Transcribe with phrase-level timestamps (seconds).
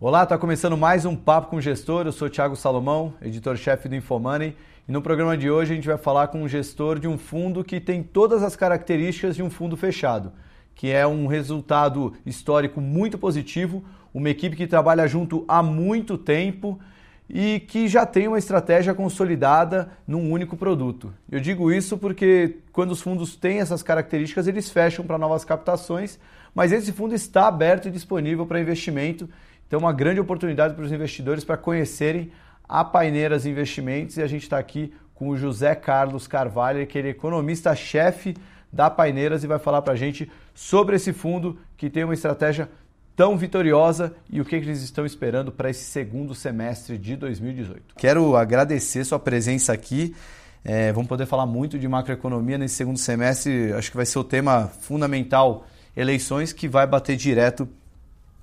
[0.00, 2.06] Olá, está começando mais um Papo com o Gestor.
[2.06, 4.56] Eu sou Thiago Salomão, editor-chefe do Infomoney.
[4.88, 7.62] E no programa de hoje a gente vai falar com um gestor de um fundo
[7.62, 10.32] que tem todas as características de um fundo fechado,
[10.74, 13.84] que é um resultado histórico muito positivo,
[14.14, 16.80] uma equipe que trabalha junto há muito tempo
[17.28, 21.12] e que já tem uma estratégia consolidada num único produto.
[21.30, 26.18] Eu digo isso porque quando os fundos têm essas características, eles fecham para novas captações,
[26.54, 29.28] mas esse fundo está aberto e disponível para investimento
[29.66, 32.30] então, uma grande oportunidade para os investidores para conhecerem
[32.68, 37.08] a Paineiras Investimentos e a gente está aqui com o José Carlos Carvalho, que é
[37.08, 38.36] economista-chefe
[38.72, 42.68] da Paineiras e vai falar para a gente sobre esse fundo que tem uma estratégia
[43.16, 47.94] tão vitoriosa e o que eles estão esperando para esse segundo semestre de 2018.
[47.96, 50.14] Quero agradecer sua presença aqui.
[50.62, 53.72] É, vamos poder falar muito de macroeconomia nesse segundo semestre.
[53.72, 55.66] Acho que vai ser o tema fundamental
[55.96, 57.66] eleições que vai bater direto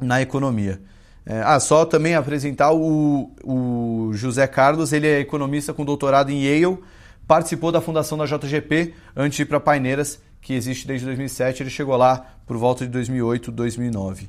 [0.01, 0.81] na economia.
[1.25, 6.43] É, ah, só também apresentar o, o José Carlos, ele é economista com doutorado em
[6.43, 6.79] Yale,
[7.27, 11.69] participou da fundação da JGP antes de ir para Paineiras, que existe desde 2007, ele
[11.69, 14.27] chegou lá por volta de 2008, 2009.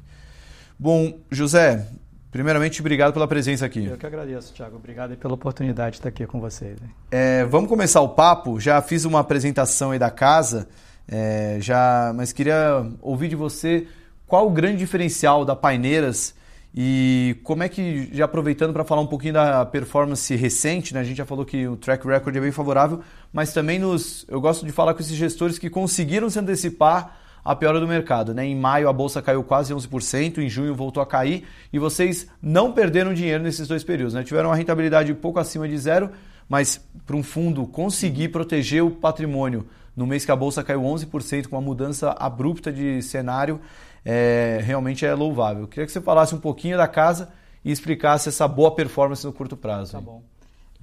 [0.85, 1.89] Bom, José,
[2.31, 3.87] primeiramente, obrigado pela presença aqui.
[3.87, 4.77] Eu que agradeço, Thiago.
[4.77, 6.77] Obrigado pela oportunidade de estar aqui com vocês.
[7.11, 8.61] É, vamos começar o papo.
[8.61, 10.69] Já fiz uma apresentação aí da casa,
[11.09, 13.87] é, já, mas queria ouvir de você
[14.27, 16.35] qual o grande diferencial da Paineiras
[16.75, 21.01] e como é que, já aproveitando para falar um pouquinho da performance recente, né?
[21.01, 23.01] a gente já falou que o track record é bem favorável,
[23.33, 27.55] mas também nos, eu gosto de falar com esses gestores que conseguiram se antecipar a
[27.55, 28.33] piora do mercado.
[28.33, 28.47] Né?
[28.47, 32.73] Em maio a bolsa caiu quase 11%, em junho voltou a cair e vocês não
[32.73, 34.15] perderam dinheiro nesses dois períodos.
[34.15, 34.23] Né?
[34.25, 36.11] Tiveram uma rentabilidade pouco acima de zero,
[36.49, 41.49] mas para um fundo conseguir proteger o patrimônio no mês que a bolsa caiu 11%,
[41.49, 43.61] com uma mudança abrupta de cenário,
[44.05, 45.69] é, realmente é louvável.
[45.69, 47.31] Queria que você falasse um pouquinho da casa
[47.65, 49.93] e explicasse essa boa performance no curto prazo.
[49.93, 50.23] Tá bom.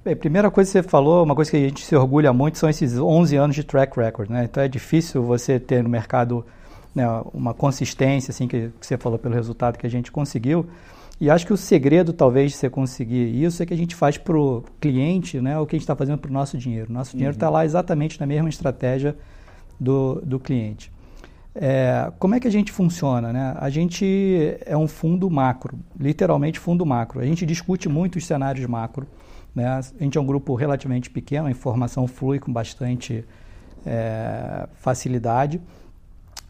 [0.04, 2.68] Bem, primeira coisa que você falou, uma coisa que a gente se orgulha muito são
[2.68, 4.42] esses 11 anos de track record, né?
[4.44, 6.44] Então é difícil você ter no mercado
[6.92, 10.66] né, uma consistência, assim, que, que você falou pelo resultado que a gente conseguiu.
[11.20, 14.18] E acho que o segredo, talvez, de você conseguir isso é que a gente faz
[14.18, 16.92] para o cliente né, o que a gente está fazendo para o nosso dinheiro.
[16.92, 17.52] Nosso dinheiro está uhum.
[17.52, 19.16] lá exatamente na mesma estratégia
[19.78, 20.90] do, do cliente.
[21.54, 23.32] É, como é que a gente funciona?
[23.32, 23.54] Né?
[23.56, 27.20] A gente é um fundo macro, literalmente fundo macro.
[27.20, 29.06] A gente discute muito os cenários macro.
[29.54, 29.66] Né?
[29.66, 33.24] A gente é um grupo relativamente pequeno, a informação flui com bastante
[33.84, 35.60] é, facilidade.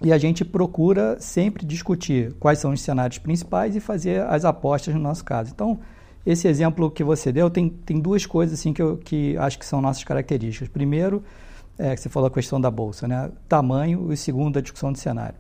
[0.01, 4.95] E a gente procura sempre discutir quais são os cenários principais e fazer as apostas
[4.95, 5.53] no nosso caso.
[5.55, 5.79] Então,
[6.27, 9.67] esse exemplo que você deu tem, tem duas coisas assim, que, eu, que acho que
[9.67, 10.69] são nossas características.
[10.69, 11.23] Primeiro,
[11.79, 13.31] é, que você falou a questão da bolsa, né?
[13.49, 15.37] Tamanho e segundo, a discussão de cenário.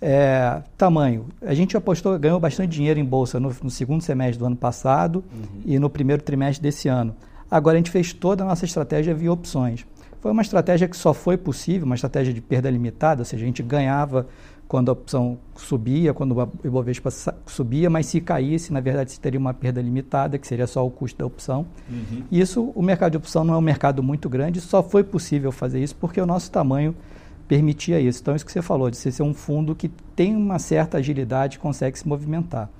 [0.00, 1.26] É, tamanho.
[1.40, 5.24] A gente apostou, ganhou bastante dinheiro em bolsa no, no segundo semestre do ano passado
[5.32, 5.62] uhum.
[5.64, 7.14] e no primeiro trimestre desse ano.
[7.50, 9.86] Agora a gente fez toda a nossa estratégia via opções.
[10.20, 13.46] Foi uma estratégia que só foi possível, uma estratégia de perda limitada, ou seja, a
[13.46, 14.26] gente ganhava
[14.66, 17.10] quando a opção subia, quando o Ibovespa
[17.46, 20.90] subia, mas se caísse, na verdade, se teria uma perda limitada, que seria só o
[20.90, 21.66] custo da opção.
[21.88, 22.22] Uhum.
[22.32, 25.82] Isso, o mercado de opção não é um mercado muito grande, só foi possível fazer
[25.82, 26.94] isso porque o nosso tamanho
[27.46, 28.20] permitia isso.
[28.20, 31.98] Então, isso que você falou, de ser um fundo que tem uma certa agilidade, consegue
[31.98, 32.70] se movimentar.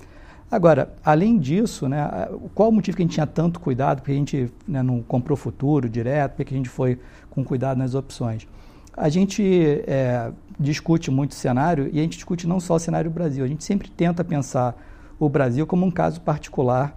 [0.49, 2.07] Agora, além disso, né,
[2.53, 5.35] qual o motivo que a gente tinha tanto cuidado, porque a gente né, não comprou
[5.35, 6.99] futuro direto, porque a gente foi
[7.29, 8.47] com cuidado nas opções?
[8.95, 9.43] A gente
[9.87, 13.47] é, discute muito o cenário e a gente discute não só o cenário Brasil, a
[13.47, 14.77] gente sempre tenta pensar
[15.19, 16.95] o Brasil como um caso particular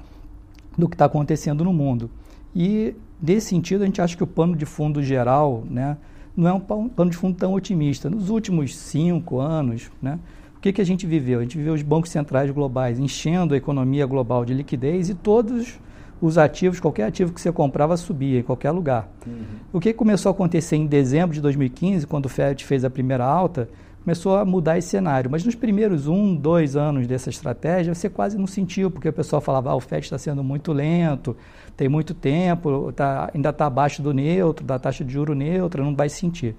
[0.77, 2.11] do que está acontecendo no mundo.
[2.55, 5.97] E, nesse sentido, a gente acha que o pano de fundo geral né,
[6.38, 8.09] não é um pano de fundo tão otimista.
[8.09, 10.21] Nos últimos cinco anos, né,
[10.56, 11.41] o que, que a gente viveu?
[11.41, 15.81] A gente viveu os bancos centrais globais enchendo a economia global de liquidez e todos
[16.21, 19.09] os ativos, qualquer ativo que você comprava subia em qualquer lugar.
[19.27, 19.43] Uhum.
[19.72, 23.25] O que começou a acontecer em dezembro de 2015, quando o Fed fez a primeira
[23.25, 23.68] alta,
[24.09, 25.31] começou a mudar esse cenário.
[25.31, 29.43] Mas nos primeiros um, dois anos dessa estratégia, você quase não sentiu, porque o pessoal
[29.43, 31.37] falava, ah, o Fed está sendo muito lento,
[31.77, 35.95] tem muito tempo, tá, ainda está abaixo do neutro, da taxa de juro neutra, não
[35.95, 36.57] vai sentir.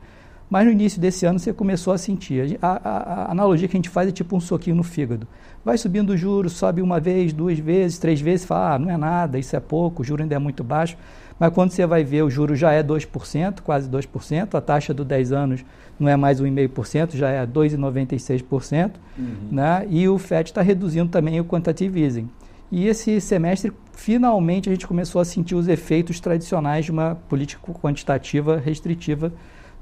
[0.48, 2.60] Mas no início desse ano você começou a sentir.
[2.62, 5.28] A, a, a, analogia que a gente faz é tipo um soquinho no fígado.
[5.66, 8.98] Vai subindo o juro, sobe uma vez, duas vezes, três vezes, fala, ah, não é
[8.98, 10.96] nada, isso é pouco, o juro ainda é muito baixo.
[11.40, 15.04] Mas quando você vai ver, o juro já é 2%, quase 2%, a taxa do
[15.04, 15.66] 10 anos
[16.00, 19.26] não é mais 1,5%, já é 2,96%, uhum.
[19.52, 19.86] né?
[19.90, 22.30] e o FED está reduzindo também o quantitative easing.
[22.72, 27.74] E esse semestre, finalmente, a gente começou a sentir os efeitos tradicionais de uma política
[27.74, 29.34] quantitativa restritiva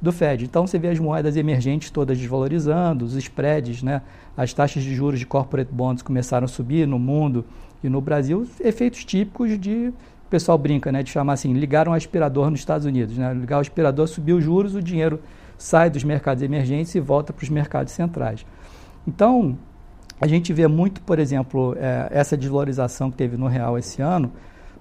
[0.01, 0.45] do Fed.
[0.45, 4.01] Então você vê as moedas emergentes todas desvalorizando, os spreads, né,
[4.35, 7.43] as taxas de juros de corporate bonds começaram a subir no mundo
[7.83, 9.91] e no Brasil, efeitos típicos de
[10.27, 13.33] o pessoal brinca, né, de chamar assim, ligaram um aspirador nos Estados Unidos, né?
[13.33, 15.21] Ligar o aspirador, subiu os juros, o dinheiro
[15.57, 18.45] sai dos mercados emergentes e volta para os mercados centrais.
[19.07, 19.57] Então,
[20.19, 24.31] a gente vê muito, por exemplo, é, essa desvalorização que teve no real esse ano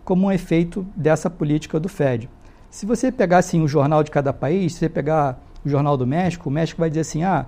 [0.04, 2.30] como um efeito dessa política do Fed.
[2.70, 6.06] Se você pegar assim, o jornal de cada país, se você pegar o jornal do
[6.06, 7.46] México, o México vai dizer assim, ah,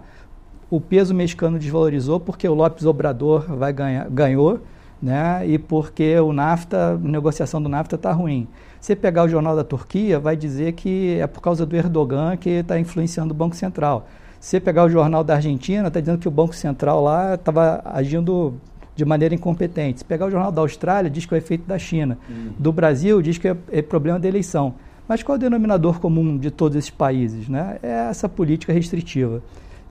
[0.68, 4.60] o peso mexicano desvalorizou porque o Lopes Obrador vai ganhar, ganhou,
[5.00, 5.46] né?
[5.46, 8.48] E porque o NAFTA, a negociação do NAFTA está ruim.
[8.80, 12.50] Se pegar o jornal da Turquia, vai dizer que é por causa do Erdogan que
[12.50, 14.08] está influenciando o Banco Central.
[14.40, 18.54] Se pegar o jornal da Argentina, está dizendo que o Banco Central lá estava agindo
[18.94, 20.00] de maneira incompetente.
[20.00, 22.18] Se pegar o jornal da Austrália, diz que é o efeito da China.
[22.28, 22.52] Uhum.
[22.58, 24.74] Do Brasil, diz que é, é problema da eleição.
[25.08, 27.48] Mas qual é o denominador comum de todos esses países?
[27.48, 27.78] Né?
[27.82, 29.42] É essa política restritiva.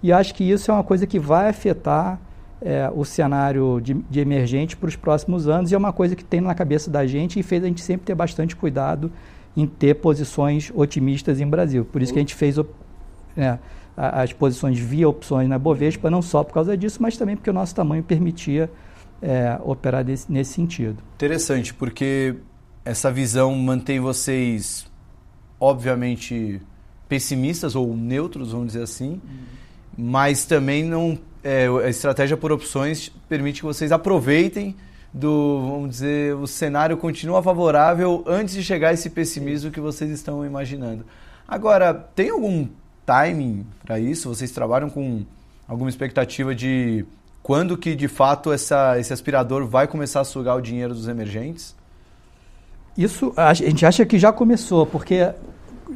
[0.01, 2.19] E acho que isso é uma coisa que vai afetar
[2.62, 6.24] é, o cenário de, de emergente para os próximos anos e é uma coisa que
[6.24, 9.12] tem na cabeça da gente e fez a gente sempre ter bastante cuidado
[9.56, 11.86] em ter posições otimistas em Brasil.
[11.86, 12.57] Por isso que a gente fez
[13.36, 13.57] é,
[13.95, 17.54] as posições via opções na Bovespa, não só por causa disso, mas também porque o
[17.54, 18.69] nosso tamanho permitia
[19.21, 21.01] é, operar desse, nesse sentido.
[21.15, 22.36] Interessante, porque
[22.86, 24.86] essa visão mantém vocês
[25.59, 26.62] obviamente
[27.09, 29.19] pessimistas ou neutros, vamos dizer assim, uhum.
[29.98, 34.75] mas também não é, a estratégia por opções permite que vocês aproveitem
[35.13, 40.45] do, vamos dizer, o cenário continua favorável antes de chegar esse pessimismo que vocês estão
[40.45, 41.06] imaginando.
[41.48, 42.68] Agora, tem algum
[43.06, 44.28] timing para isso?
[44.28, 45.24] Vocês trabalham com
[45.68, 47.06] alguma expectativa de
[47.42, 51.75] quando que de fato essa, esse aspirador vai começar a sugar o dinheiro dos emergentes?
[52.98, 55.31] Isso a gente acha que já começou, porque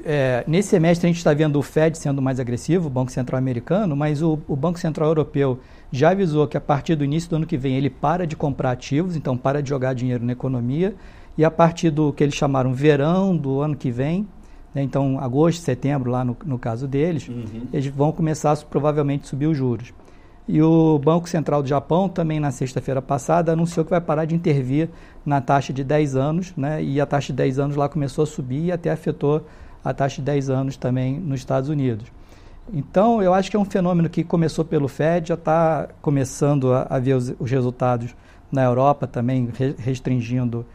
[0.06, 3.38] é, nesse semestre a gente está vendo o Fed sendo mais agressivo, o Banco Central
[3.38, 5.60] americano, mas o, o, Banco Central europeu
[5.92, 8.72] já avisou que a partir do início do ano que vem ele para de comprar
[8.72, 10.96] ativos, então para de jogar dinheiro na economia,
[11.38, 14.28] e a partir do que eles chamaram verão do ano que vem,
[14.74, 17.68] né, então agosto, setembro, lá no, no caso deles, uhum.
[17.74, 19.94] eles vão começar a provavelmente subir os juros.
[20.48, 24.36] E o Banco Central do Japão, também na sexta-feira passada, anunciou que vai parar de
[24.36, 24.90] intervir
[25.26, 26.84] na taxa de 10 anos, né?
[26.84, 29.46] e a taxa de 10 anos lá começou a subir e até afetou
[29.84, 32.12] a taxa de 10 anos também nos Estados Unidos.
[32.74, 36.88] Então, eu acho que é um fenômeno que começou pelo Fed, já está começando a,
[36.90, 38.16] a ver os, os, resultados
[38.52, 40.66] na Europa também, re, restringindo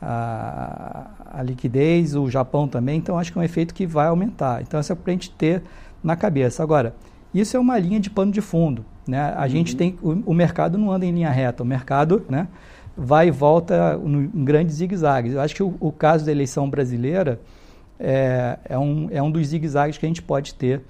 [0.00, 2.98] a, a, liquidez, o Japão também.
[2.98, 4.62] Então, acho que é um efeito que vai aumentar.
[4.62, 5.62] Então, isso é para a gente ter
[6.02, 6.62] na cabeça.
[6.62, 6.94] Agora,
[7.32, 8.84] isso é uma linha de pano de fundo.
[9.06, 9.34] Né?
[9.36, 9.48] A uhum.
[9.48, 12.48] gente tem o, o, mercado não anda em linha reta, o mercado né,
[12.96, 15.34] vai e volta em grandes zigue-zagues.
[15.34, 17.40] Eu acho que o, o, caso da eleição brasileira
[17.98, 20.82] é, é, um, é um dos zigue-zagues que a gente pode ter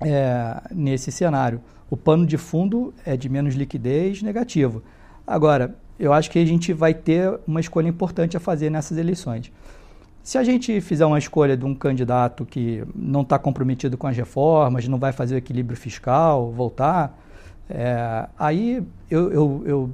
[0.00, 1.60] é, nesse cenário.
[1.90, 4.82] O pano de fundo é de menos liquidez negativo.
[5.26, 9.52] Agora, eu acho que a gente vai ter uma escolha importante a fazer nessas eleições.
[10.22, 14.16] Se a gente fizer uma escolha de um candidato que não está comprometido com as
[14.16, 17.18] reformas, não vai fazer o equilíbrio fiscal, voltar,
[17.68, 19.90] é, aí eu, eu, eu,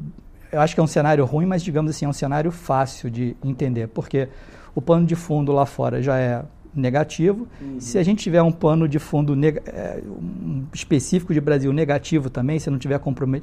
[0.52, 3.36] eu, acho que é um cenário ruim, mas digamos assim, é um cenário fácil de
[3.44, 4.28] entender, porque
[4.76, 6.44] o pano de fundo lá fora já é
[6.74, 7.48] negativo.
[7.58, 7.80] Uhum.
[7.80, 12.58] Se a gente tiver um pano de fundo é, um específico de Brasil negativo também,
[12.58, 13.00] se não tiver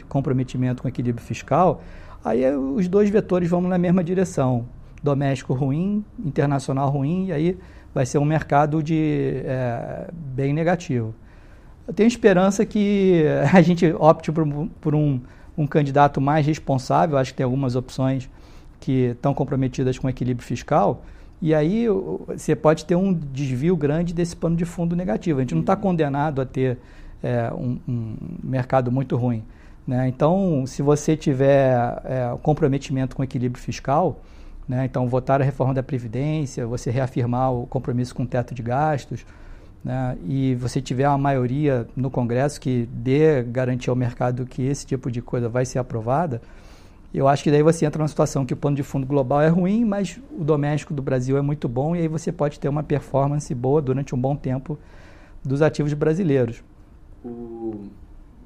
[0.08, 1.82] comprometimento com equilíbrio fiscal,
[2.24, 4.66] aí é, os dois vetores vão na mesma direção.
[5.02, 7.58] Doméstico ruim, internacional ruim, e aí
[7.96, 11.16] vai ser um mercado de é, bem negativo.
[11.88, 14.46] Eu tenho esperança que a gente opte por,
[14.80, 15.20] por um,
[15.58, 17.18] um candidato mais responsável.
[17.18, 18.30] Acho que tem algumas opções
[18.80, 21.04] que estão comprometidas com o equilíbrio fiscal.
[21.44, 21.88] E aí
[22.26, 25.40] você pode ter um desvio grande desse pano de fundo negativo.
[25.40, 26.78] A gente não está condenado a ter
[27.22, 29.44] é, um, um, mercado muito ruim.
[29.86, 30.08] Né?
[30.08, 34.22] Então, se você tiver é, comprometimento com o equilíbrio fiscal,
[34.66, 34.86] né?
[34.86, 39.26] então votar a reforma da Previdência, você reafirmar o compromisso com o teto de gastos,
[39.84, 44.86] né, e você tiver uma maioria no Congresso que dê garantia ao mercado que esse
[44.86, 46.42] tipo de coisa vai ser aprovada,
[47.14, 49.48] eu acho que daí você entra numa situação que o plano de fundo global é
[49.48, 52.82] ruim, mas o doméstico do Brasil é muito bom e aí você pode ter uma
[52.82, 54.80] performance boa durante um bom tempo
[55.44, 56.64] dos ativos brasileiros.
[57.24, 57.86] O...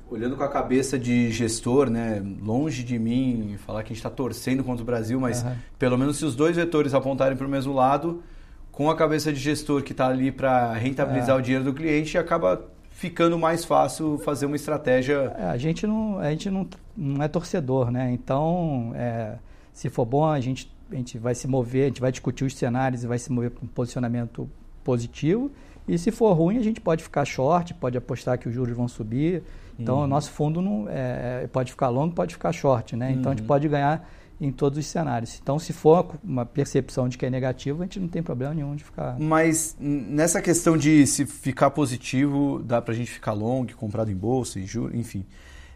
[0.10, 4.10] Olhando com a cabeça de gestor, né, longe de mim falar que a gente está
[4.10, 5.52] torcendo contra o Brasil, mas uhum.
[5.78, 8.24] pelo menos se os dois vetores apontarem para o mesmo lado,
[8.72, 11.40] com a cabeça de gestor que está ali para rentabilizar é.
[11.40, 12.64] o dinheiro do cliente, acaba
[12.98, 15.32] ficando mais fácil fazer uma estratégia.
[15.38, 18.12] É, a gente não, a gente não, não é torcedor, né?
[18.12, 19.36] Então, é,
[19.72, 22.56] se for bom, a gente, a gente vai se mover, a gente vai discutir os
[22.56, 24.50] cenários e vai se mover para um posicionamento
[24.84, 25.52] positivo.
[25.88, 28.88] E se for ruim, a gente pode ficar short, pode apostar que os juros vão
[28.88, 29.44] subir.
[29.78, 30.04] Então, uhum.
[30.06, 33.12] o nosso fundo não é, é, pode ficar longo, pode ficar short, né?
[33.12, 33.30] Então, uhum.
[33.30, 33.48] a gente uhum.
[33.48, 35.40] pode ganhar em todos os cenários.
[35.42, 38.76] Então, se for uma percepção de que é negativo, a gente não tem problema nenhum
[38.76, 39.20] de ficar.
[39.20, 44.16] Mas nessa questão de se ficar positivo, dá para a gente ficar long, comprado em
[44.16, 45.26] bolsa, em juros, enfim.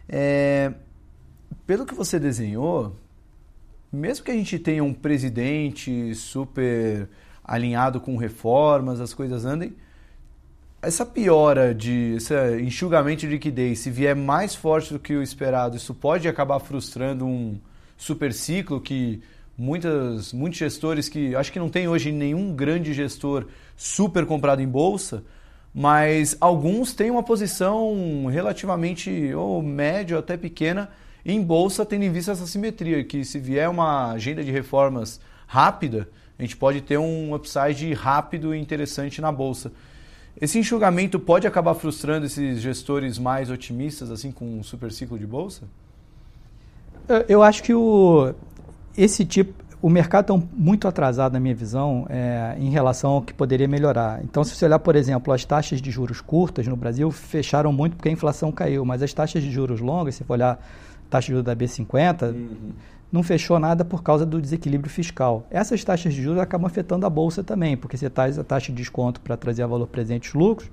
[0.08, 0.72] É,
[1.66, 2.96] pelo que você desenhou,
[3.92, 7.08] mesmo que a gente tenha um presidente super
[7.44, 9.74] alinhado com reformas, as coisas andem,
[10.80, 15.76] essa piora de esse enxugamento de liquidez, se vier mais forte do que o esperado,
[15.76, 17.58] isso pode acabar frustrando um
[17.96, 19.22] super ciclo que
[19.56, 23.46] muitas, muitos gestores que acho que não tem hoje nenhum grande gestor
[23.76, 25.22] super comprado em bolsa,
[25.74, 30.90] mas alguns têm uma posição relativamente ou média ou até pequena
[31.24, 36.08] em bolsa, tendo em vista essa simetria, que se vier uma agenda de reformas rápida,
[36.38, 39.72] a gente pode ter um upside rápido e interessante na bolsa.
[40.40, 45.26] Esse enxugamento pode acabar frustrando esses gestores mais otimistas, assim, com um super ciclo de
[45.26, 45.68] bolsa?
[47.28, 48.34] Eu acho que o,
[48.96, 53.34] esse tipo, o mercado está muito atrasado, na minha visão, é, em relação ao que
[53.34, 54.22] poderia melhorar.
[54.22, 57.96] Então, se você olhar, por exemplo, as taxas de juros curtas no Brasil fecharam muito
[57.96, 61.26] porque a inflação caiu, mas as taxas de juros longas, se for olhar a taxa
[61.26, 62.70] de juros da B50, uhum.
[63.10, 65.44] não fechou nada por causa do desequilíbrio fiscal.
[65.50, 68.78] Essas taxas de juros acabam afetando a Bolsa também, porque você traz a taxa de
[68.78, 70.70] desconto para trazer a valor presente os lucros,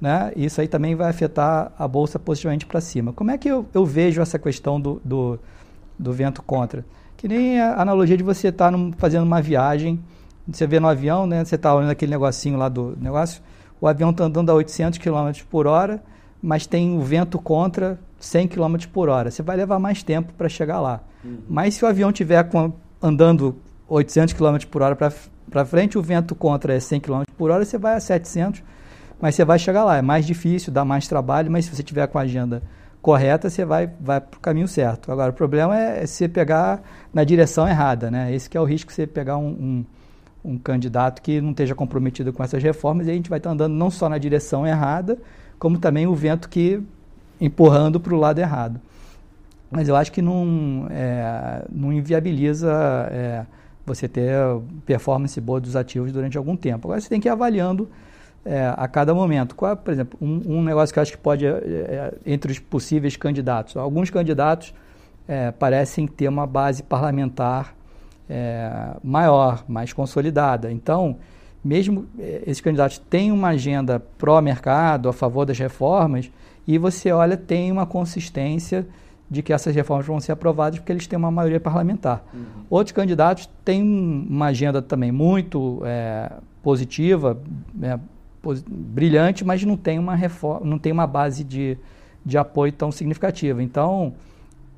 [0.00, 0.32] né?
[0.36, 3.12] isso aí também vai afetar a Bolsa positivamente para cima.
[3.12, 5.40] Como é que eu, eu vejo essa questão do, do
[5.98, 6.84] do vento contra.
[7.16, 10.00] Que nem a analogia de você estar tá fazendo uma viagem,
[10.46, 13.42] você vê no avião, né, você está olhando aquele negocinho lá do negócio,
[13.80, 16.02] o avião está andando a 800 km por hora,
[16.42, 19.30] mas tem o vento contra 100 km por hora.
[19.30, 21.00] Você vai levar mais tempo para chegar lá.
[21.24, 21.38] Uhum.
[21.48, 22.46] Mas se o avião estiver
[23.02, 23.56] andando
[23.88, 27.78] 800 km por hora para frente, o vento contra é 100 km por hora, você
[27.78, 28.62] vai a 700,
[29.20, 29.96] mas você vai chegar lá.
[29.96, 32.62] É mais difícil, dá mais trabalho, mas se você tiver com a agenda
[33.04, 35.12] correta, você vai, vai para o caminho certo.
[35.12, 36.82] Agora, o problema é você pegar
[37.12, 38.34] na direção errada, né?
[38.34, 39.84] Esse que é o risco você pegar um,
[40.42, 43.50] um, um, candidato que não esteja comprometido com essas reformas e a gente vai estar
[43.50, 45.18] andando não só na direção errada,
[45.58, 46.82] como também o vento que
[47.38, 48.80] empurrando para o lado errado.
[49.70, 52.72] Mas eu acho que não, é, não inviabiliza
[53.10, 53.44] é,
[53.84, 54.32] você ter
[54.86, 56.88] performance boa dos ativos durante algum tempo.
[56.88, 57.86] Agora você tem que ir avaliando
[58.44, 59.54] é, a cada momento.
[59.54, 62.58] Qual, por exemplo, um, um, negócio que eu acho que pode, é, é, entre os
[62.58, 64.74] possíveis candidatos, alguns candidatos
[65.26, 67.74] é, parecem ter uma base parlamentar
[68.28, 70.70] é, maior, mais consolidada.
[70.70, 71.16] Então,
[71.64, 76.30] mesmo é, esses candidatos têm uma agenda pró-mercado, a favor das reformas,
[76.66, 78.86] e você olha, tem uma consistência
[79.30, 82.22] de que essas reformas vão ser aprovadas porque eles têm uma maioria parlamentar.
[82.32, 82.44] Uhum.
[82.68, 86.30] Outros candidatos têm uma agenda também muito é,
[86.62, 87.38] positiva,
[87.82, 87.98] é,
[88.68, 91.78] brilhante, mas não tem uma reforma, não tem uma base de,
[92.24, 93.62] de apoio tão significativa.
[93.62, 94.14] Então,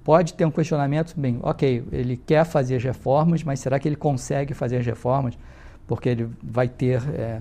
[0.04, 3.96] pode ter um questionamento, bem, ok, ele quer fazer as reformas, mas será que ele
[3.96, 5.37] consegue fazer as reformas?
[5.87, 7.40] Porque ele vai ter é,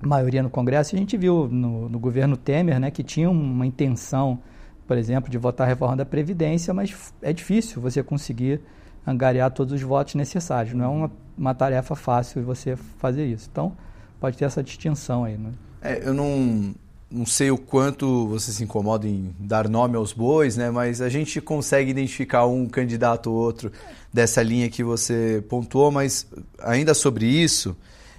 [0.00, 0.94] maioria no Congresso.
[0.94, 4.38] A gente viu no, no, governo Temer né, que tinha uma intenção,
[4.86, 8.60] por exemplo, de votar a reforma da Previdência, mas é difícil você conseguir
[9.06, 10.74] angariar todos os votos necessários.
[10.74, 13.48] Não é uma, uma tarefa fácil você fazer isso.
[13.50, 13.72] Então,
[14.20, 15.36] pode ter essa distinção aí.
[15.36, 15.50] Né?
[15.82, 16.74] É, eu não,
[17.10, 20.70] não sei o quanto você se incomoda em dar nome aos bois, né?
[20.70, 23.70] mas a gente consegue identificar um candidato ou outro
[24.12, 26.26] dessa linha que você pontuou, mas
[26.58, 27.76] ainda sobre isso,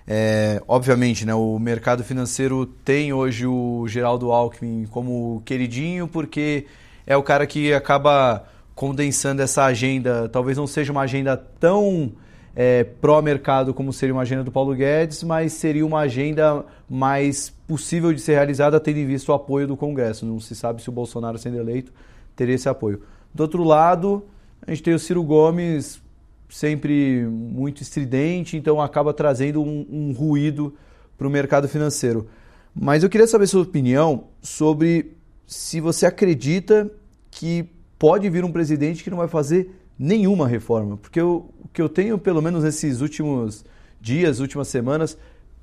[0.07, 6.65] é, obviamente, né, o mercado financeiro tem hoje o Geraldo Alckmin como queridinho, porque
[7.05, 10.29] é o cara que acaba condensando essa agenda.
[10.29, 12.13] Talvez não seja uma agenda tão
[12.59, 18.11] é, pró-mercado como seria uma agenda do Paulo Guedes, mas seria uma agenda mais possível
[18.11, 20.25] de ser realizada tendo em vista o apoio do Congresso.
[20.25, 21.93] Não se sabe se o Bolsonaro sendo eleito
[22.35, 23.03] teria esse apoio.
[23.31, 24.25] Do outro lado,
[24.65, 26.01] a gente tem o Ciro Gomes
[26.49, 30.73] sempre muito estridente, então acaba trazendo um, um ruído
[31.15, 32.27] para o mercado financeiro.
[32.73, 36.89] Mas eu queria saber sua opinião sobre se você acredita
[37.29, 41.81] que pode vir um presidente que não vai fazer nenhuma reforma, porque eu, o que
[41.81, 43.65] eu tenho, pelo menos nesses últimos
[43.99, 45.17] dias, últimas semanas,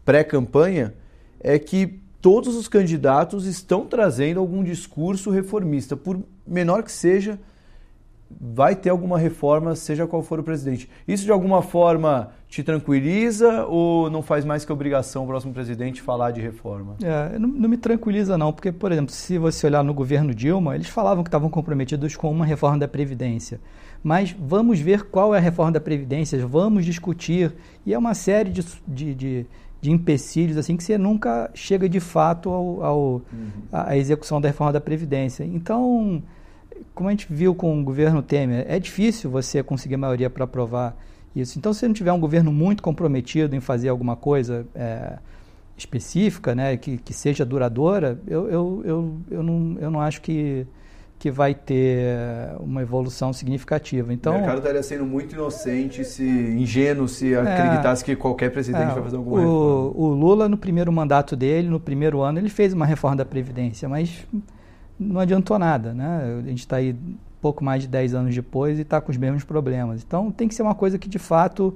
[0.04, 0.94] pré-campanha,
[1.40, 7.38] é que todos os candidatos estão trazendo algum discurso reformista, por menor que seja,
[8.30, 10.90] vai ter alguma reforma, seja qual for o presidente.
[11.06, 16.02] Isso de alguma forma te tranquiliza ou não faz mais que obrigação o próximo presidente
[16.02, 16.96] falar de reforma?
[17.02, 20.74] É, não, não, me tranquiliza não, porque, por exemplo, se você olhar no governo Dilma,
[20.74, 23.60] eles falavam que estavam comprometidos com uma reforma da Previdência
[24.04, 27.54] mas vamos ver qual é a reforma da Previdência, vamos discutir.
[27.86, 29.46] E é uma série de, de, de,
[29.80, 33.22] de empecilhos assim que você nunca chega de fato ao, ao uhum.
[33.72, 35.42] à execução da reforma da Previdência.
[35.42, 36.22] Então,
[36.94, 40.94] como a gente viu com o governo Temer, é difícil você conseguir maioria para aprovar
[41.34, 41.58] isso.
[41.58, 45.18] Então, se não tiver um governo muito comprometido em fazer alguma coisa é,
[45.78, 50.66] específica, né, que, que seja duradoura, eu, eu, eu, eu, não, eu não acho que
[51.24, 52.18] que vai ter
[52.60, 54.12] uma evolução significativa.
[54.12, 58.90] Então, o mercado estaria sendo muito inocente, se ingênuo, se é, acreditasse que qualquer presidente
[58.90, 60.06] é, vai fazer alguma o, reforma.
[60.06, 63.88] O Lula, no primeiro mandato dele, no primeiro ano, ele fez uma reforma da Previdência,
[63.88, 64.26] mas
[65.00, 65.94] não adiantou nada.
[65.94, 66.42] Né?
[66.44, 66.94] A gente está aí
[67.40, 70.04] pouco mais de 10 anos depois e está com os mesmos problemas.
[70.06, 71.74] Então, tem que ser uma coisa que, de fato,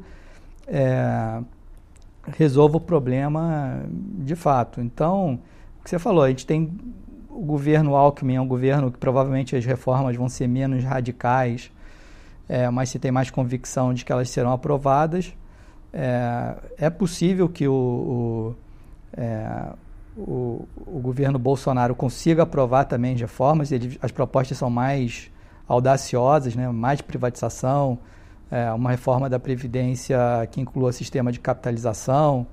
[0.66, 1.40] é,
[2.36, 4.82] resolva o problema de fato.
[4.82, 5.40] Então,
[5.80, 6.70] o que você falou, a gente tem
[7.38, 11.70] o governo Alckmin é um governo que provavelmente as reformas vão ser menos radicais,
[12.48, 15.32] é, mas se tem mais convicção de que elas serão aprovadas.
[15.92, 18.56] É, é possível que o, o,
[19.16, 19.66] é,
[20.16, 23.70] o, o, governo Bolsonaro consiga aprovar também as reformas.
[23.70, 25.30] Ele, as propostas são mais
[25.68, 26.68] audaciosas, né?
[26.68, 28.00] mais privatização,
[28.50, 30.18] é, uma reforma da Previdência
[30.50, 32.48] que inclua sistema de capitalização,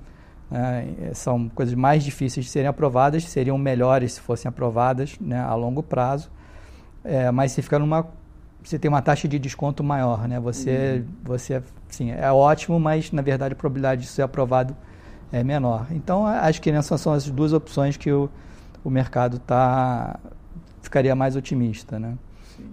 [0.50, 5.54] né, são coisas mais difíceis de serem aprovadas, seriam melhores se fossem aprovadas né, a
[5.54, 6.30] longo prazo,
[7.04, 8.06] é, mas se fica numa
[8.62, 10.40] você tem uma taxa de desconto maior, né?
[10.40, 11.14] Você, uhum.
[11.22, 14.76] você, sim, é ótimo, mas na verdade a probabilidade de ser aprovado
[15.32, 15.86] é menor.
[15.92, 18.28] Então acho que essas são as duas opções que o,
[18.82, 20.18] o mercado tá
[20.82, 22.14] ficaria mais otimista, né?
[22.56, 22.64] Sim.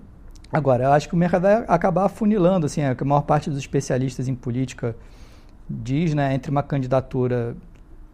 [0.51, 4.27] Agora, eu acho que o mercado vai acabar afunilando, assim, a maior parte dos especialistas
[4.27, 4.95] em política
[5.81, 7.55] diz, né, entre uma candidatura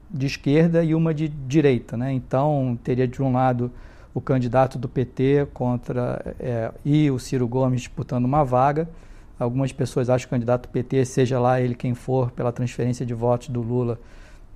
[0.10, 2.12] de esquerda e uma de direita, né?
[2.12, 3.72] Então teria de um lado
[4.14, 8.90] o candidato do PT contra é, e o Ciro Gomes disputando uma vaga.
[9.40, 13.06] Algumas pessoas acham que o candidato do PT, seja lá ele quem for, pela transferência
[13.06, 14.00] de votos do Lula,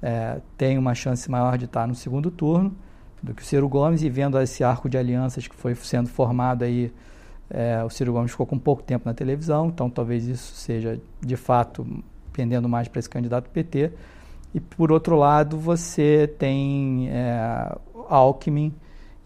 [0.02, 2.76] é, tem uma chance maior de estar no segundo turno
[3.22, 4.02] do que o Ciro Gomes.
[4.02, 6.92] E vendo esse arco de alianças que foi sendo formado aí,
[7.50, 11.38] é, o Ciro Gomes ficou com pouco tempo na televisão, então talvez isso seja de
[11.38, 11.86] fato
[12.34, 13.92] pendendo mais para esse candidato PT.
[14.54, 17.76] E, por outro lado, você tem é,
[18.10, 18.74] Alckmin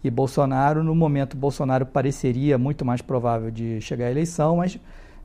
[0.04, 0.84] e Bolsonaro.
[0.84, 4.78] No momento, Bolsonaro pareceria muito mais provável de chegar à eleição, mas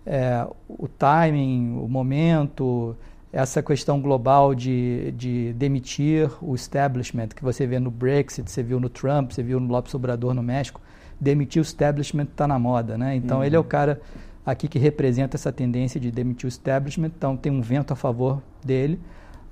[0.06, 2.96] é, o timing, o momento,
[3.32, 8.80] essa questão global de, de demitir o establishment, que você vê no Brexit, você viu
[8.80, 10.82] no Trump, você viu no Lopes Obrador no México,
[11.20, 13.16] demitir o establishment está na moda, né?
[13.16, 13.44] Então, uhum.
[13.44, 14.02] ele é o cara
[14.46, 18.42] aqui que representa essa tendência de demitir o establishment, então tem um vento a favor
[18.64, 19.00] dele.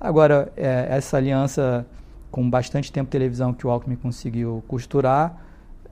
[0.00, 1.86] Agora, é, essa aliança
[2.30, 5.38] com bastante tempo de televisão que o Alckmin conseguiu costurar,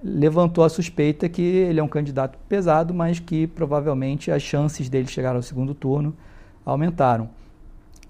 [0.03, 5.07] levantou a suspeita que ele é um candidato pesado, mas que provavelmente as chances dele
[5.07, 6.17] chegar ao segundo turno
[6.65, 7.29] aumentaram.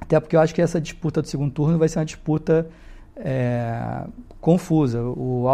[0.00, 2.68] Até porque eu acho que essa disputa do segundo turno vai ser uma disputa
[3.16, 4.04] é,
[4.40, 5.02] confusa.
[5.02, 5.46] O,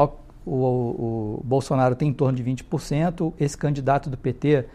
[0.44, 4.66] o, o, Bolsonaro tem em torno de 20%, esse candidato do PT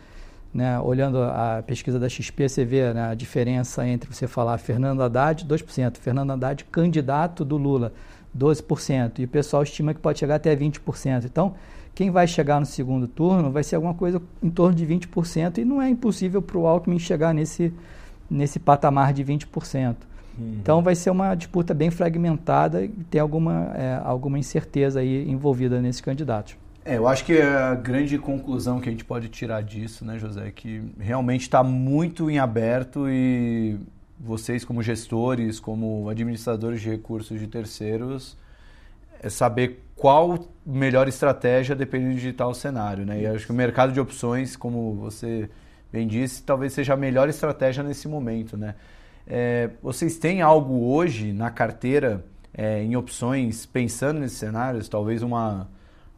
[0.54, 5.02] né, olhando a pesquisa da XP, você vê né, a diferença entre você falar Fernando
[5.02, 7.94] Haddad, 2%, Fernando Haddad, candidato do Lula,
[8.38, 11.26] 12%, e o pessoal estima que pode chegar até 20%.
[11.26, 11.56] Então,
[11.96, 15.66] quem vai chegar no segundo turno vai ser alguma coisa em torno de 20%, e
[15.66, 17.74] não é impossível para o Alckmin chegar nesse,
[18.30, 19.96] nesse patamar de 20%.
[20.38, 20.58] Uhum.
[20.62, 25.82] Então, vai ser uma disputa bem fragmentada e tem alguma, é, alguma incerteza aí envolvida
[25.82, 26.58] nesses candidatos.
[26.84, 30.48] É, eu acho que a grande conclusão que a gente pode tirar disso, né, José,
[30.48, 33.78] é que realmente está muito em aberto e
[34.20, 38.36] vocês, como gestores, como administradores de recursos de terceiros,
[39.22, 43.22] é saber qual melhor estratégia dependendo de tal cenário, né?
[43.22, 45.50] E acho que o mercado de opções, como você
[45.92, 48.74] bem disse, talvez seja a melhor estratégia nesse momento, né?
[49.28, 54.90] É, vocês têm algo hoje na carteira é, em opções pensando nesses cenários?
[54.90, 55.70] Talvez uma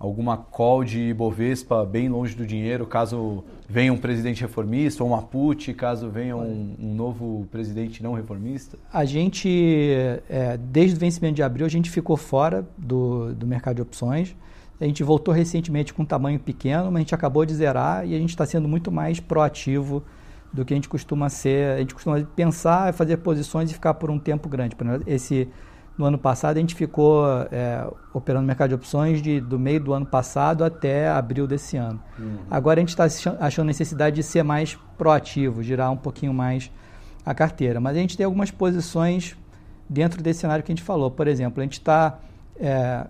[0.06, 5.22] alguma call de Ibovespa bem longe do dinheiro, caso venha um presidente reformista, ou uma
[5.22, 8.78] put, caso venha um, um novo presidente não reformista?
[8.92, 9.50] A gente,
[10.30, 14.36] é, desde o vencimento de abril, a gente ficou fora do, do mercado de opções.
[14.80, 18.13] A gente voltou recentemente com um tamanho pequeno, mas a gente acabou de zerar e
[18.13, 20.04] a gente está sendo muito mais proativo
[20.52, 21.78] do que a gente costuma ser.
[21.78, 24.76] A gente costuma pensar, fazer posições e ficar por um tempo grande.
[25.08, 25.48] Esse
[25.97, 29.79] no ano passado, a gente ficou é, operando no mercado de opções de, do meio
[29.79, 32.01] do ano passado até abril desse ano.
[32.17, 32.38] Uhum.
[32.49, 33.06] Agora a gente está
[33.39, 36.71] achando necessidade de ser mais proativo, girar um pouquinho mais
[37.23, 37.79] a carteira.
[37.79, 39.38] Mas a gente tem algumas posições
[39.88, 41.12] dentro desse cenário que a gente falou.
[41.12, 42.19] Por exemplo, a gente está
[42.60, 43.06] é,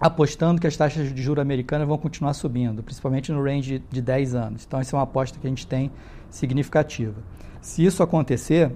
[0.00, 4.00] apostando que as taxas de juros americanas vão continuar subindo, principalmente no range de, de
[4.00, 4.64] 10 anos.
[4.66, 5.90] Então, essa é uma aposta que a gente tem
[6.30, 7.16] significativa.
[7.60, 8.70] Se isso acontecer,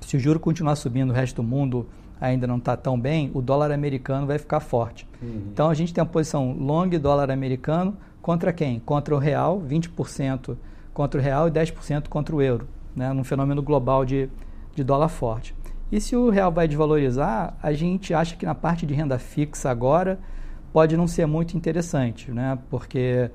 [0.00, 1.86] se o juro continuar subindo, o resto do mundo
[2.20, 5.08] ainda não está tão bem, o dólar americano vai ficar forte.
[5.22, 5.48] Uhum.
[5.52, 8.78] Então a gente tem a posição long dólar americano contra quem?
[8.80, 10.56] Contra o real, 20%
[10.92, 14.28] contra o real e 10% contra o euro, né, num fenômeno global de,
[14.74, 15.54] de dólar forte.
[15.90, 19.70] E se o real vai desvalorizar, a gente acha que na parte de renda fixa
[19.70, 20.18] agora
[20.72, 23.30] pode não ser muito interessante, né, porque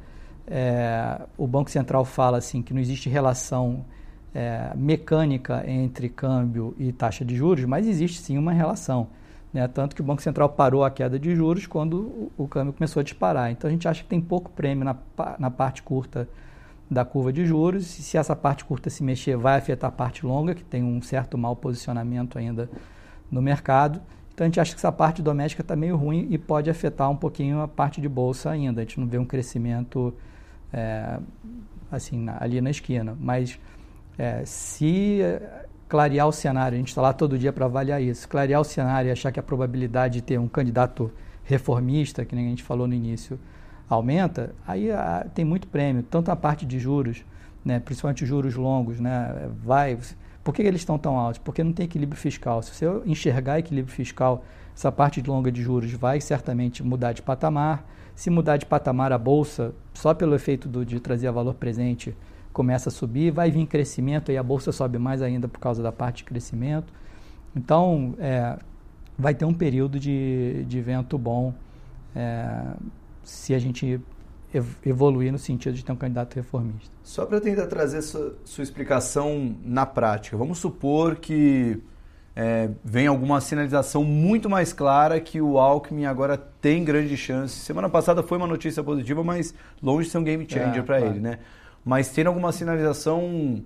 [0.47, 3.83] é, o Banco Central fala assim que não existe relação
[4.35, 9.07] é, mecânica entre câmbio e taxa de juros, mas existe sim uma relação.
[9.53, 9.65] Né?
[9.69, 12.99] Tanto que o Banco Central parou a queda de juros quando o, o câmbio começou
[12.99, 13.49] a disparar.
[13.49, 14.97] Então a gente acha que tem pouco prêmio na,
[15.39, 16.27] na parte curta
[16.91, 17.97] da curva de juros.
[17.97, 21.01] E se essa parte curta se mexer, vai afetar a parte longa, que tem um
[21.01, 22.69] certo mau posicionamento ainda
[23.31, 24.01] no mercado.
[24.33, 27.15] Então a gente acha que essa parte doméstica está meio ruim e pode afetar um
[27.15, 28.81] pouquinho a parte de bolsa ainda.
[28.81, 30.13] A gente não vê um crescimento
[30.73, 31.19] é,
[31.89, 33.15] assim ali na esquina.
[33.17, 33.57] Mas
[34.17, 35.21] é, se
[35.87, 39.09] clarear o cenário, a gente está lá todo dia para avaliar isso, clarear o cenário
[39.09, 41.11] e achar que a probabilidade de ter um candidato
[41.43, 43.39] reformista, que nem a gente falou no início,
[43.87, 47.23] aumenta, aí a, ah, tem muito prêmio, tanto a parte de juros,
[47.63, 49.97] né, principalmente juros longos, né, vai.
[50.43, 51.39] Por que eles estão tão altos?
[51.39, 52.61] Porque não tem equilíbrio fiscal.
[52.61, 54.43] Se você enxergar equilíbrio fiscal,
[54.75, 57.83] essa parte longa de juros vai certamente mudar de patamar.
[58.13, 62.15] Se mudar de patamar a bolsa, só pelo efeito do, de trazer valor presente,
[62.55, 65.91] começa a subir, vai vir crescimento e a bolsa sobe mais ainda por causa da
[65.91, 66.91] parte de crescimento.
[67.53, 68.57] Então, é,
[69.19, 71.53] vai ter um período de, de vento bom
[72.15, 72.61] é,
[73.25, 73.99] se a gente
[74.85, 76.89] evoluir no sentido de ter um candidato reformista.
[77.03, 81.83] Só para tentar trazer sua, sua, explicação na prática, vamos supor que
[82.33, 87.53] é, vem alguma sinalização muito mais clara que o Alckmin agora tem grande chance.
[87.53, 90.99] Semana passada foi uma notícia positiva, mas longe de ser um game changer é, para
[90.99, 91.15] claro.
[91.15, 91.39] ele, né?
[91.85, 93.61] Mas tendo alguma sinalização.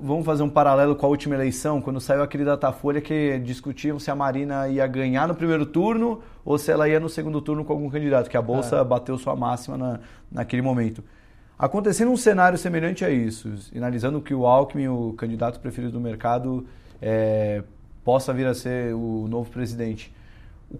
[0.00, 4.10] Vamos fazer um paralelo com a última eleição, quando saiu aquele Datafolha que discutiam se
[4.10, 7.74] a Marina ia ganhar no primeiro turno ou se ela ia no segundo turno com
[7.74, 8.84] algum candidato, que a Bolsa é.
[8.84, 10.00] bateu sua máxima na,
[10.32, 11.04] naquele momento.
[11.58, 16.66] Acontecendo um cenário semelhante a isso, sinalizando que o Alckmin, o candidato preferido do mercado,
[17.02, 17.62] é,
[18.02, 20.10] possa vir a ser o novo presidente.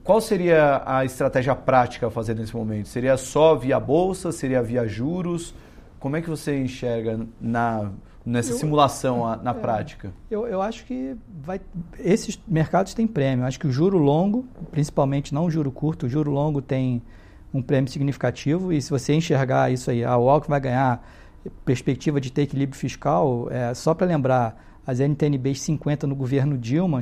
[0.02, 2.88] Qual seria a estratégia prática a fazer nesse momento?
[2.88, 4.32] Seria só via bolsa?
[4.32, 5.54] Seria via juros?
[6.04, 7.90] Como é que você enxerga na,
[8.26, 10.12] nessa eu, simulação na é, prática?
[10.30, 11.58] Eu, eu acho que vai,
[11.98, 13.42] esses mercados têm prêmio.
[13.42, 17.00] Eu acho que o juro longo, principalmente não o juro curto, o juro longo tem
[17.54, 21.08] um prêmio significativo e se você enxergar isso aí, ah, o Alckmin vai ganhar
[21.64, 27.00] perspectiva de ter equilíbrio fiscal, é, só para lembrar, as NTNBs 50 no governo Dilma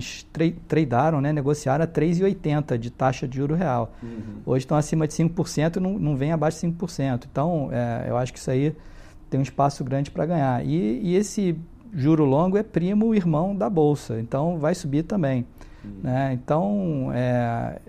[0.68, 3.92] tradearam, né, negociaram a 3,80 de taxa de juro real.
[4.00, 4.42] Uhum.
[4.46, 7.26] Hoje estão acima de 5% e não, não vem abaixo de 5%.
[7.28, 8.76] Então, é, eu acho que isso aí
[9.32, 10.62] tem um espaço grande para ganhar.
[10.62, 11.56] E, e, esse
[11.94, 15.46] juro longo é primo irmão da bolsa, então vai subir também.
[15.82, 15.90] Uhum.
[16.02, 16.32] Né?
[16.34, 17.80] Então, é,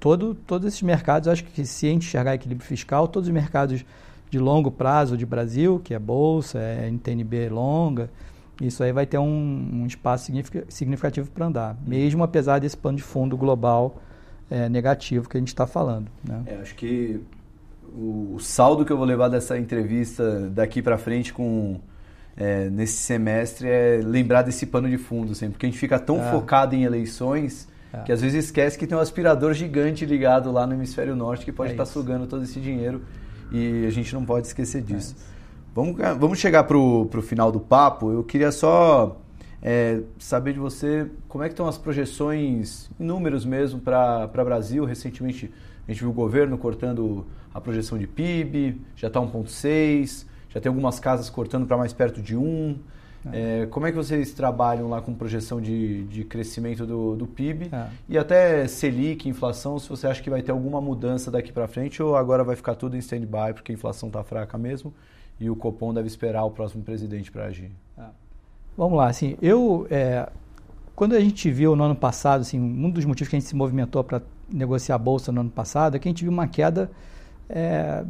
[0.00, 3.84] todo, todos esses mercados, acho que se a gente enxergar equilíbrio fiscal, todos os mercados
[4.28, 8.10] de longo prazo de Brasil, que é bolsa, é NTNB longa,
[8.60, 10.32] isso aí vai ter um, um espaço
[10.68, 11.90] significativo para andar, uhum.
[11.90, 14.02] mesmo apesar desse plano de fundo global
[14.50, 16.10] é, negativo que a gente está falando.
[16.28, 16.42] Né?
[16.46, 17.20] É, acho que
[17.94, 21.80] o saldo que eu vou levar dessa entrevista daqui para frente com
[22.36, 26.22] é, nesse semestre é lembrar desse pano de fundo, sempre, porque a gente fica tão
[26.22, 26.30] é.
[26.30, 28.02] focado em eleições é.
[28.02, 31.52] que às vezes esquece que tem um aspirador gigante ligado lá no hemisfério norte que
[31.52, 33.02] pode estar é tá sugando todo esse dinheiro
[33.50, 35.16] e a gente não pode esquecer disso.
[35.74, 38.12] Vamos, vamos chegar para o final do papo.
[38.12, 39.20] Eu queria só
[39.62, 44.84] é, saber de você como é que estão as projeções números mesmo para o Brasil.
[44.84, 45.50] Recentemente
[45.88, 50.68] a gente viu o governo cortando a projeção de PIB, já está 1,6, já tem
[50.68, 52.76] algumas casas cortando para mais perto de 1.
[53.32, 53.62] É.
[53.62, 57.68] É, como é que vocês trabalham lá com projeção de, de crescimento do, do PIB
[57.72, 57.86] é.
[58.08, 62.00] e até Selic, inflação, se você acha que vai ter alguma mudança daqui para frente
[62.02, 64.94] ou agora vai ficar tudo em stand-by porque a inflação está fraca mesmo
[65.40, 67.72] e o Copom deve esperar o próximo presidente para agir?
[68.76, 70.28] Vamos lá, assim, eu é,
[70.94, 73.56] quando a gente viu no ano passado, assim, um dos motivos que a gente se
[73.56, 74.20] movimentou para
[74.52, 76.90] negociar a bolsa no ano passado é que a gente viu uma queda
[77.48, 78.04] é,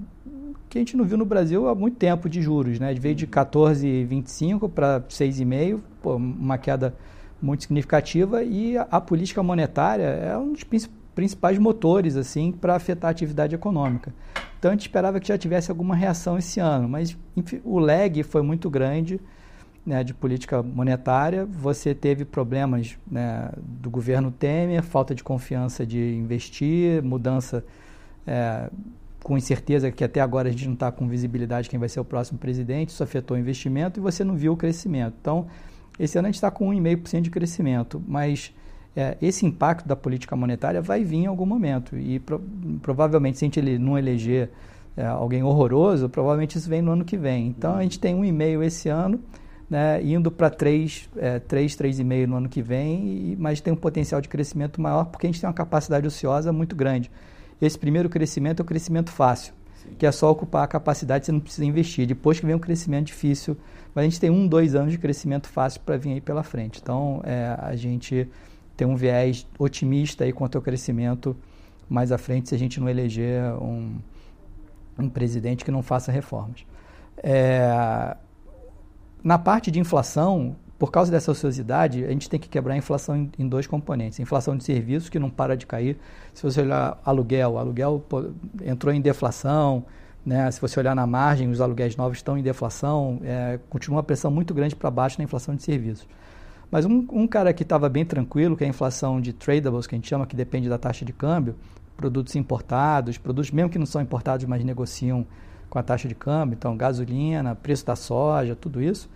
[0.68, 2.92] que a gente não viu no Brasil há muito tempo de juros, né?
[2.94, 5.80] Veio de 14,25 para 6,5,
[6.16, 6.94] uma queda
[7.40, 10.64] muito significativa e a, a, política monetária é um dos
[11.14, 14.12] principais motores assim para afetar a atividade econômica.
[14.58, 18.22] Então a gente esperava que já tivesse alguma reação esse ano, mas enfim, o lag
[18.24, 19.20] foi muito grande
[19.88, 26.14] né, de política monetária, você teve problemas né, do governo Temer, falta de confiança de
[26.14, 27.64] investir, mudança
[28.26, 28.68] é,
[29.22, 32.00] com incerteza que até agora a gente não está com visibilidade de quem vai ser
[32.00, 35.14] o próximo presidente, isso afetou o investimento e você não viu o crescimento.
[35.18, 35.46] Então,
[35.98, 38.54] esse ano a gente está com 1,5% de crescimento, mas
[38.94, 41.96] é, esse impacto da política monetária vai vir em algum momento.
[41.96, 42.38] E pro,
[42.82, 44.50] provavelmente, se a gente não eleger
[44.94, 47.46] é, alguém horroroso, provavelmente isso vem no ano que vem.
[47.46, 49.18] Então, a gente tem um e meio esse ano,
[49.68, 54.20] né, indo para 3, é, 3, 3,5 no ano que vem, mas tem um potencial
[54.20, 57.10] de crescimento maior porque a gente tem uma capacidade ociosa muito grande.
[57.60, 59.52] Esse primeiro crescimento é o crescimento fácil,
[59.82, 59.90] Sim.
[59.98, 62.06] que é só ocupar a capacidade, você não precisa investir.
[62.06, 63.56] Depois que vem o crescimento difícil,
[63.94, 66.80] mas a gente tem um, dois anos de crescimento fácil para vir aí pela frente.
[66.80, 68.28] Então, é, a gente
[68.76, 71.36] tem um viés otimista aí quanto ao crescimento
[71.88, 73.98] mais à frente se a gente não eleger um,
[74.98, 76.64] um presidente que não faça reformas.
[77.16, 78.16] É,
[79.22, 83.28] na parte de inflação, por causa dessa ociosidade, a gente tem que quebrar a inflação
[83.36, 84.20] em, dois componentes.
[84.20, 85.98] Inflação de serviços, que não para de cair.
[86.32, 88.04] Se você olhar aluguel, aluguel
[88.64, 89.84] entrou em deflação.
[90.24, 90.48] Né?
[90.50, 93.18] Se você olhar na margem, os aluguéis novos estão em deflação.
[93.24, 96.06] É, continua uma pressão muito grande para baixo na inflação de serviços.
[96.70, 99.94] Mas um, um cara que estava bem tranquilo, que é a inflação de tradables, que
[99.94, 101.56] a gente chama, que depende da taxa de câmbio,
[101.96, 105.26] produtos importados, produtos mesmo que não são importados, mas negociam
[105.68, 109.08] com a taxa de câmbio, então gasolina, preço da soja, tudo isso,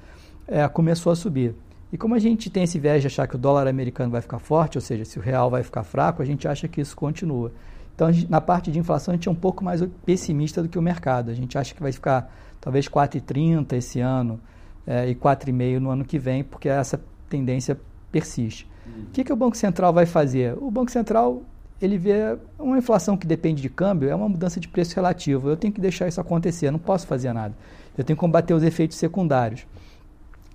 [0.47, 1.55] é, começou a subir.
[1.93, 4.39] E como a gente tem esse viés de achar que o dólar americano vai ficar
[4.39, 7.53] forte, ou seja, se o real vai ficar fraco, a gente acha que isso continua.
[7.95, 10.79] Então, gente, na parte de inflação, a gente é um pouco mais pessimista do que
[10.79, 11.31] o mercado.
[11.31, 14.41] A gente acha que vai ficar talvez 4,30 esse ano
[14.87, 17.79] é, e 4,5 no ano que vem, porque essa tendência
[18.11, 18.67] persiste.
[18.87, 20.57] O que, que o Banco Central vai fazer?
[20.59, 21.43] O Banco Central
[21.85, 25.49] ele vê uma inflação que depende de câmbio, é uma mudança de preço relativo.
[25.49, 27.55] Eu tenho que deixar isso acontecer, eu não posso fazer nada.
[27.97, 29.67] Eu tenho que combater os efeitos secundários.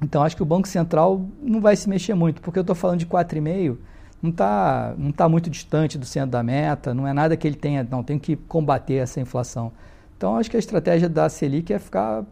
[0.02, 3.00] Então, acho que o Banco Central não vai se mexer muito, porque eu estou falando
[3.00, 3.78] de 4,5,
[4.22, 7.56] não está não tá muito distante do centro da meta, não é nada que ele
[7.56, 9.72] tenha, não, tem que combater essa inflação.
[10.16, 12.24] Então, acho que a estratégia da Selic é ficar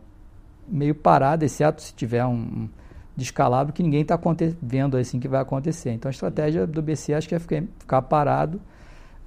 [0.68, 2.68] meio parada, exceto se tiver um,
[3.16, 4.20] descalabro que ninguém está
[4.62, 5.92] vendo assim que vai acontecer.
[5.92, 8.60] Então, a estratégia do BC acho que é ficar, parado,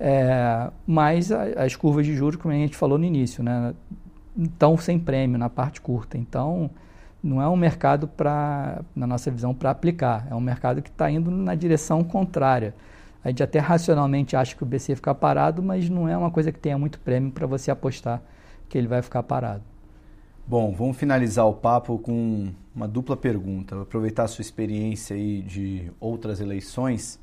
[0.01, 3.75] é, mas as curvas de juros, como a gente falou no início, né,
[4.37, 6.17] estão sem prêmio na parte curta.
[6.17, 6.71] Então,
[7.23, 10.29] não é um mercado para, na nossa visão, para aplicar.
[10.31, 12.75] É um mercado que está indo na direção contrária.
[13.25, 16.53] A gente até racionalmente acha que o BC ficar parado, mas não é uma coisa
[16.53, 18.23] que tenha muito prêmio para você apostar
[18.69, 19.63] que ele vai ficar parado.
[20.47, 23.75] Bom, vamos finalizar o papo com uma dupla pergunta.
[23.75, 27.21] Vou aproveitar a sua experiência aí de outras eleições.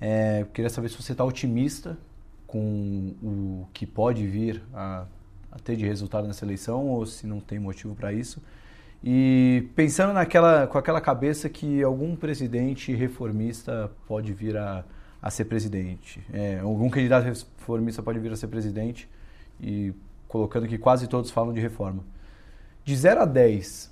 [0.00, 1.98] É, queria saber se você está otimista
[2.52, 5.06] com o que pode vir a,
[5.50, 8.42] a, ter de resultado nessa eleição ou se não tem motivo para isso.
[9.02, 14.84] E pensando naquela, com aquela cabeça que algum presidente reformista pode vir a,
[15.22, 19.08] a ser presidente, é, algum candidato reformista pode vir a ser presidente
[19.58, 19.94] e
[20.28, 22.04] colocando que quase todos falam de reforma.
[22.84, 23.90] De 0 a 10,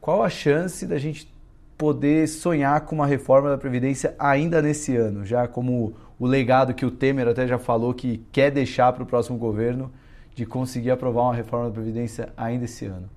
[0.00, 1.32] qual a chance da gente
[1.78, 5.24] poder sonhar com uma reforma da Previdência ainda nesse ano?
[5.24, 9.06] Já como o legado que o Temer até já falou que quer deixar para o
[9.06, 9.90] próximo governo
[10.36, 13.10] de conseguir aprovar uma reforma da Previdência ainda esse ano?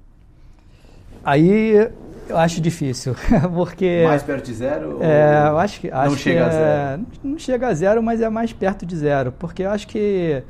[1.23, 1.87] Aí
[2.27, 3.15] eu acho difícil,
[3.53, 4.05] porque...
[4.07, 4.97] Mais perto de zero?
[5.03, 5.91] É, eu acho que...
[5.91, 6.65] Acho não chega que a zero?
[6.65, 10.41] É, não chega a zero, mas é mais perto de zero, porque eu acho que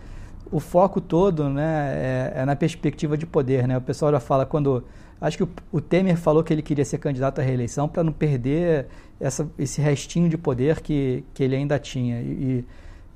[0.50, 3.68] o foco todo né, é, é, na perspectiva de poder.
[3.68, 3.78] Né?
[3.78, 4.82] O pessoal já fala quando.
[5.20, 8.14] Acho que o, o Temer falou que ele queria ser candidato à reeleição para não
[8.14, 8.88] perder
[9.20, 12.22] essa, esse restinho de poder que, que ele ainda tinha.
[12.22, 12.66] E,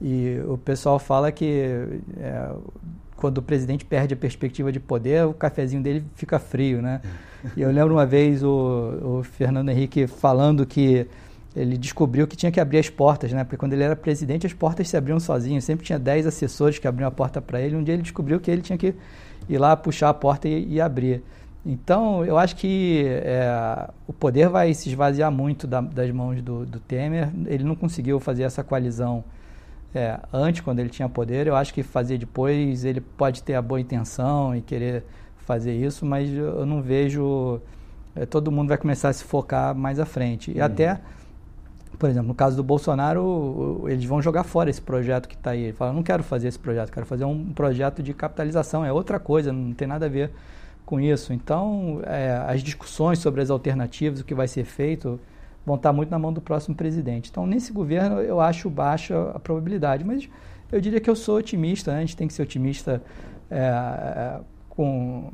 [0.01, 2.51] e o pessoal fala que é,
[3.15, 6.81] quando o presidente perde a perspectiva de poder, o cafezinho dele fica frio.
[6.81, 7.01] Né?
[7.55, 11.07] E eu lembro uma vez o, o Fernando Henrique falando que
[11.55, 13.45] ele descobriu que tinha que abrir as portas, né?
[13.45, 15.63] Porque quando ele era presidente, as portas se abriam sozinhos.
[15.63, 17.77] Sempre tinha 10 assessores que abriam a porta para ele.
[17.77, 18.93] Um dia ele descobriu que ele tinha que
[19.47, 21.23] ir lá puxar a porta e, e abrir.
[21.65, 26.65] Então, eu acho que é, o poder vai se esvaziar muito da, das mãos do,
[26.65, 27.29] do, Temer.
[27.45, 29.23] Ele não conseguiu fazer essa coalizão
[29.93, 31.47] é, antes, quando ele tinha poder.
[31.47, 35.03] Eu acho que fazer depois, ele pode ter a boa intenção e querer
[35.37, 37.61] fazer isso, mas eu não vejo.
[38.15, 40.51] É, todo mundo vai começar a se focar mais à frente.
[40.51, 40.65] E uhum.
[40.65, 40.99] até
[41.97, 45.63] por exemplo, no caso do Bolsonaro, eles vão jogar fora esse projeto que está aí.
[45.63, 49.19] Ele fala, não quero fazer esse projeto, quero fazer um projeto de capitalização, é outra
[49.19, 50.31] coisa, não tem nada a ver
[50.89, 51.31] com isso.
[51.31, 55.19] Então, é, as discussões sobre as alternativas, o que vai ser feito,
[55.63, 57.29] vão estar muito na mão do próximo presidente.
[57.29, 60.27] Então, nesse governo, eu acho baixa a probabilidade, mas
[60.71, 61.99] eu diria que eu sou otimista, né?
[61.99, 63.03] a gente tem que ser otimista
[63.51, 65.31] é, com...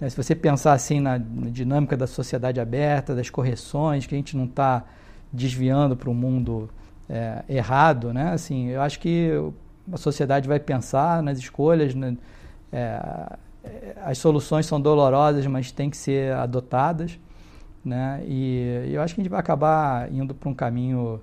[0.00, 0.08] Né?
[0.08, 4.36] se você pensar assim na, na dinâmica da sociedade aberta, das correções, que a gente
[4.36, 4.84] não está
[5.32, 6.70] desviando para um mundo
[7.08, 8.30] é, errado, né?
[8.32, 9.32] Assim, eu acho que
[9.92, 12.16] a sociedade vai pensar nas escolhas, né?
[12.72, 13.36] é,
[14.04, 17.18] as soluções são dolorosas, mas têm que ser adotadas,
[17.84, 18.22] né?
[18.26, 21.20] E eu acho que a gente vai acabar indo para um caminho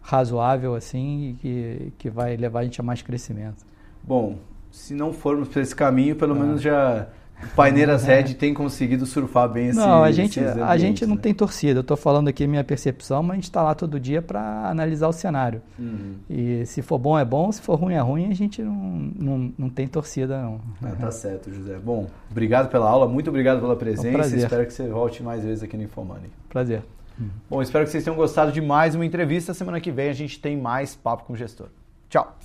[0.00, 3.64] razoável assim e que, que vai levar a gente a mais crescimento.
[4.02, 4.38] Bom,
[4.70, 6.38] se não formos por esse caminho, pelo ah.
[6.38, 7.08] menos já
[7.54, 11.20] Paineiras Red tem conseguido surfar bem esse Não, a gente, a gente não né?
[11.20, 11.78] tem torcida.
[11.78, 15.08] Eu estou falando aqui minha percepção, mas a gente está lá todo dia para analisar
[15.08, 15.60] o cenário.
[15.78, 16.14] Uhum.
[16.28, 19.52] E se for bom é bom, se for ruim é ruim, a gente não, não,
[19.58, 20.60] não tem torcida não.
[20.82, 21.78] Ah, tá certo, José.
[21.78, 24.34] Bom, obrigado pela aula, muito obrigado pela presença.
[24.34, 26.30] É um espero que você volte mais vezes aqui no Infomoney.
[26.48, 26.82] Prazer.
[27.18, 27.28] Uhum.
[27.50, 29.52] Bom, espero que vocês tenham gostado de mais uma entrevista.
[29.52, 31.68] Semana que vem a gente tem mais papo com o gestor.
[32.08, 32.36] Tchau.